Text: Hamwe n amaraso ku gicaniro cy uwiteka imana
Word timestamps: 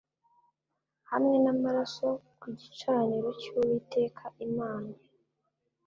Hamwe 1.11 1.35
n 1.43 1.45
amaraso 1.53 2.07
ku 2.39 2.47
gicaniro 2.59 3.29
cy 3.41 3.47
uwiteka 3.55 4.23
imana 4.47 4.93